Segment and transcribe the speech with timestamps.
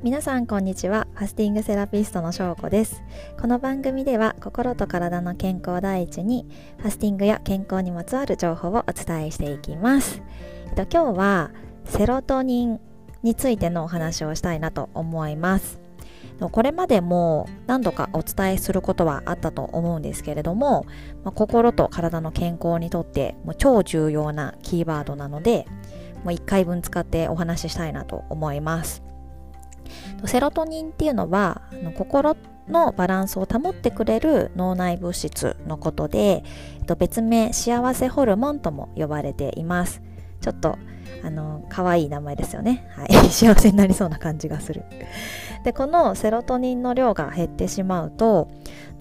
[0.00, 1.08] 皆さんこんにちは。
[1.14, 3.02] ファスティングセラピストのしょうこです。
[3.40, 6.46] この番組では心と体の健康第一に
[6.78, 10.22] ファスティングや健康にまつわる情報をお伝えしていきます。
[10.68, 11.50] えっと今日は
[11.84, 12.80] セロトニン
[13.24, 15.80] についてのお話をしたいなと思います。
[16.52, 20.86] これまでも何度かお伝えすることはあったと思うんですけれども、
[21.24, 25.66] まあ、心と体の健康にとってもう超重要なキーワードなので
[26.22, 29.07] もう1回分使ってお話ししたいなと思います。
[30.24, 31.62] セロトニンっていうのは
[31.96, 32.36] 心
[32.68, 36.44] のバランスを保ってくれる脳内物質のことで
[36.98, 40.02] 別名幸せホルモンとも呼ばれています。
[40.40, 40.78] ちょっと
[41.24, 44.84] あの可愛い名前ですよね、はい、 幸せになりそうな感じがする。
[45.64, 48.48] でこのセロトニンの量が減ってしまうと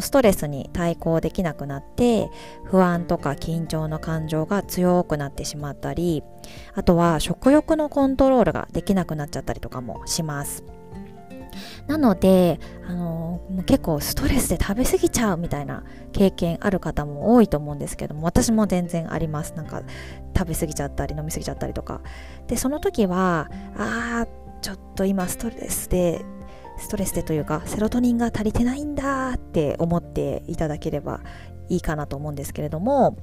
[0.00, 2.30] ストレスに対抗できなくなって
[2.64, 6.24] 不安とか緊張の感情が強くなってしまったり
[6.74, 10.64] あとは食欲のコントロールができなくなっちゃったりとかもします。
[11.86, 19.54] なので、あのー、結構ストレスで食べ過ぎちゃうみたいな経験ある方も多いと思うんですけども私も全然あります。
[19.54, 19.82] なんか
[20.38, 22.00] 食べ過ぎちゃったり飲み過ぎちゃったりとか。
[22.46, 24.28] でその時はあー
[24.60, 26.24] ちょっと今ストレスで
[26.78, 31.20] ストレスでというかセロトニンが足りてないんだって思っていただければ
[31.68, 33.16] いいかなと思うんですけれども。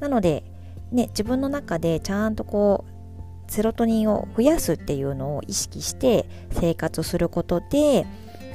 [0.00, 0.44] なので
[0.90, 8.06] ね自分の中でちゃんとこうセロトニンを増やすっていうのを意識して生活することで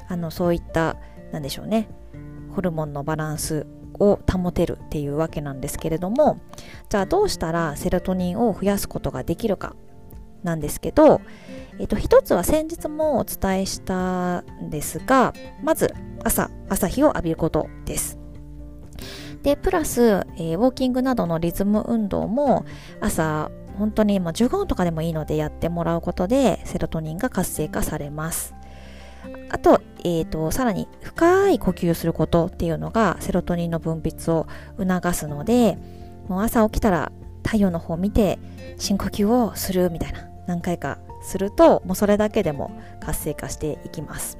[0.07, 0.97] あのそういった
[1.31, 1.87] 何でしょうね
[2.55, 3.67] ホルモンのバランス
[3.99, 6.39] を保てるっていうわけなんですけれども
[6.89, 9.75] じゃあどうしたらセロトニンを増やすことができるか
[10.43, 11.21] なんですけど、
[11.79, 18.19] えっと、一つは先日もお伝えしたんですがまず朝朝日を浴びることです。
[19.43, 22.65] でプラス、えー、ウォーキングなどのリズム運動も
[22.99, 28.56] 朝本当にま15分とかでもいいのでやってもらうことでセロトニンが活性化されます。
[29.49, 35.77] あと,、えーと、さらに深い呼吸をすることっていうのがセロトニンの分泌を促すので
[36.27, 37.11] もう朝起きたら
[37.43, 38.39] 太陽の方を見て
[38.77, 44.37] 深呼吸をするみたいな何回かするともうそれだけでも活性化していきます。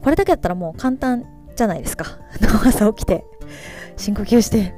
[0.00, 2.18] これだけだったらもう簡単じゃないですか。
[2.64, 3.24] 朝起きて
[3.96, 4.74] 深呼吸して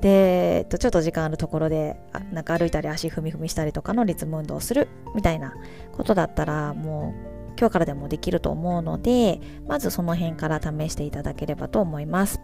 [0.00, 1.96] で、えっと、ちょっと時間あるところで
[2.32, 5.54] なんか歩いたり足踏み踏みしたりとかのリズム運動をするみたいな
[5.92, 12.40] ことだったらもう今日からでもできると思うのでまずその辺から試していただければと思います。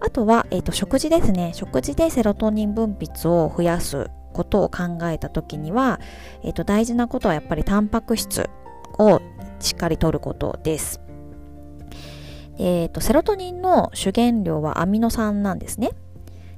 [0.00, 1.52] あとは、えっと、食事ですね。
[1.54, 6.00] 食事でセロトニン分泌を増やすことを考えた時には、
[6.42, 8.48] えっと、大事なことはやっぱりタンパク質
[8.98, 9.20] を
[9.58, 11.00] しっかりとることです。
[12.58, 15.90] えっと、セロトニンの主原料はアミノ酸なんですね。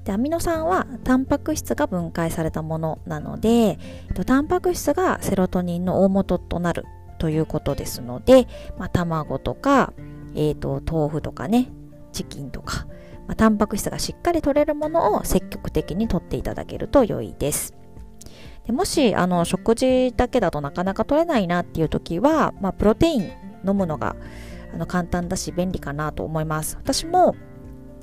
[0.05, 3.79] でアミノ酸はタンパク質が分解されたものなので
[4.27, 6.87] タンパク質がセロトニンの大元となる
[7.19, 8.47] ということですので、
[8.79, 9.93] まあ、卵とか、
[10.35, 11.71] えーと、豆腐とかね
[12.13, 12.87] チキンとか、
[13.27, 17.75] まあ、タンパク質がしっかり取れるものを積極的に取っていただけると良いです。
[18.67, 23.23] でもしあの食事だけだとなかなか取れないなっていう時は、まあ、プロテイン
[23.67, 24.15] 飲むのが
[24.75, 26.77] あの簡単だし便利かなと思います。
[26.77, 27.35] 私も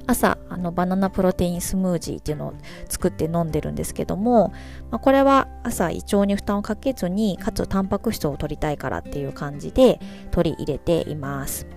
[0.08, 2.54] 朝あのバナナプロテインスムージーっていうのを
[2.88, 4.54] 作って飲んでるんですけども、
[4.92, 10.00] まあ、これは朝胃腸に負担をかけずにかつタンパク質を取りたいからっていう感じで
[10.32, 11.68] 取り入れています。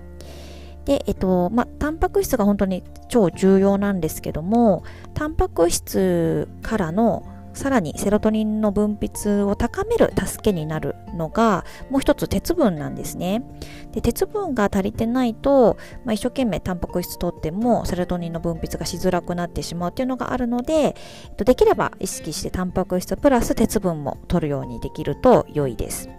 [0.85, 7.23] でえっとまあタンパク質が本当に超重要なんですけどもタンパク質からの
[7.53, 13.43] さらにセロトニンの分泌を高める助けになるのがもう一つ鉄分なんですね。
[13.91, 20.95] で鉄分が足りてないと、まあ、一生懸命タンパク質とってもセロトニンの分泌がしづらくなってしまうっていうのがあるので
[21.37, 26.09] できれば意識してタンパク質プラス鉄分も取るようにできると良いです。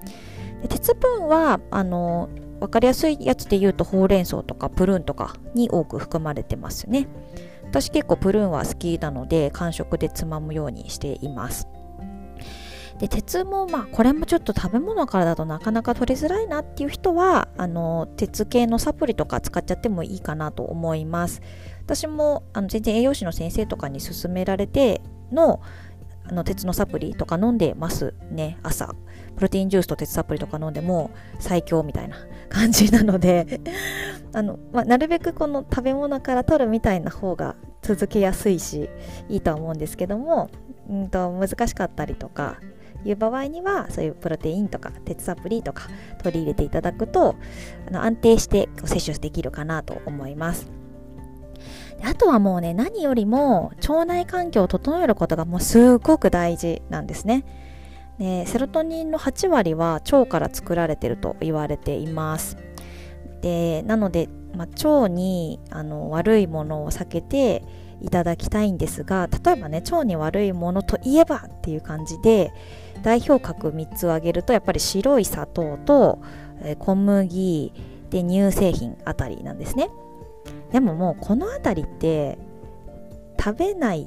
[0.62, 2.29] で鉄分はあの
[2.61, 7.09] 分かりやすいやつで言うとほうれん草とかプルーンとかに多く含まれてますね。
[7.70, 11.69] 私結構プルーンは好きなので間食でつまむようにしています。
[12.99, 21.40] で鉄もまあこれもちょっと食べ物からだとなかなか取りづらいなっていう人はあの鉄系のサプリとか使っちゃってもいいかなと思います。
[21.82, 25.00] 私もあの全然栄養士の先生とかに勧められて
[25.32, 25.61] の
[26.31, 28.59] あの鉄のサプリとか飲んでますね。
[28.62, 28.94] 朝。
[29.35, 31.11] プロテインジュースと鉄サプリとか飲んでも
[31.41, 32.17] 最強みたいな
[32.49, 33.61] 感じなので。
[34.32, 38.88] あの、まあ、なるべくこの食べ物から取るみたいな方が続けやすいし
[39.29, 40.50] いいとは思うんですけども、
[40.88, 42.61] うんと難しかったりとか
[43.05, 45.88] いう場合にはそういうプロテインとか鉄サプリとか
[46.23, 47.35] 取り入れていただくと
[47.88, 50.80] あの安定して摂取できるかなと思います。
[52.05, 57.44] あとはもうね、何よりも腸内環境を整えることがもうすごく大事なんですね。
[58.20, 62.58] でセロトニンの8割は腸から作られてると言われています
[63.41, 67.64] でなので、まあ、腸にあの悪いものを避けて
[68.02, 72.52] いただきたいんですが例えばね腸に悪いものといえばっていう感じで
[73.02, 76.20] 代表格3つ挙げるとやっぱり白い砂糖と、
[76.81, 77.73] 小麦
[78.11, 79.88] で乳製品あたりなんですね
[80.72, 82.38] でももうこの辺りって
[83.38, 84.06] 食べない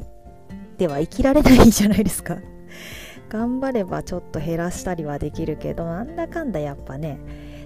[0.77, 2.37] では生きられないじゃないですか。
[3.29, 7.19] 頑張ればちょっと減らしたりはできるけどなんだかんだやっぱね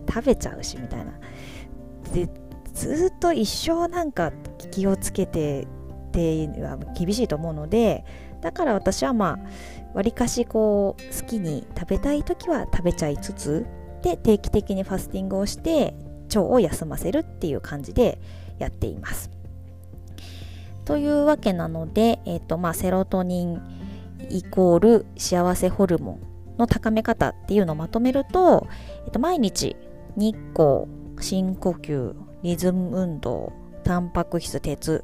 [0.08, 1.14] 食べちゃうしみたいな。
[2.14, 2.30] で
[2.74, 4.32] ずっと一生なんか
[4.72, 8.06] 気をつけてっていうのは厳しいと思うので
[8.42, 9.40] だから私はま
[9.94, 13.66] あわりかしこう好きに食べたい時は食べちゃいつつ
[14.04, 15.96] で定期的にファスティングをして
[16.28, 18.20] 腸を休ませるっていう感じで
[18.60, 19.32] やっています。
[20.86, 23.62] というわけなので、えーとまあ、セロトニン
[24.30, 26.20] イコール幸せホルモ
[26.56, 28.68] ンの高め方っていうのをまとめると、
[29.06, 29.76] えー、と毎日
[30.16, 30.86] 日光
[31.20, 33.52] 深呼吸リズム運動
[33.84, 35.04] タンパク質鉄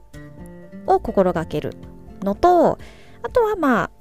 [0.88, 1.74] を心がける
[2.22, 2.78] のと
[3.22, 3.92] あとはまあ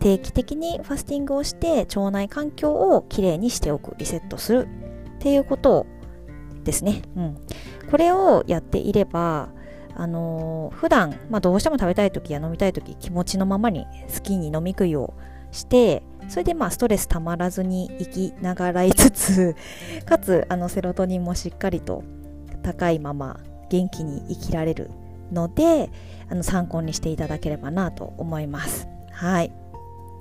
[0.00, 4.68] 定期的にファスティングをして腸内環境をきれいにしておくリセットする
[5.16, 5.86] っていうこと
[6.64, 7.38] ですね、うん、
[7.90, 9.48] これをやっていれば
[9.94, 15.14] あのー、普段、まあ、どうしても食べたい時や飲みたい時気持ちのままに好きに飲み食いを
[15.50, 19.56] してそれでまあストレスたまらずに生きながらいつつ
[20.06, 22.02] かつあのセロトニンもしっかりと
[22.62, 24.90] 高いまま元気に生きられる
[25.30, 25.90] ので
[26.30, 28.88] あの参考にしていただければなと思います。
[29.10, 29.52] はい。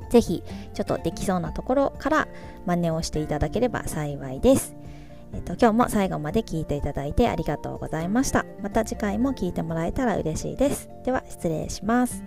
[0.10, 0.44] ぜひ
[0.74, 2.28] ちょっとできそうなところから
[2.66, 4.76] 真似をしていただければ幸いです。
[5.34, 8.46] えっと、今日も最後まで聞いていただいてありがとうございました。
[8.62, 10.90] また次回も聞いてもらえたら嬉しいです。
[11.06, 12.24] では失礼します。